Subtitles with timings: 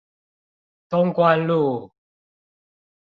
[0.89, 1.93] 東關路